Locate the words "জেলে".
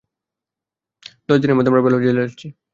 2.05-2.21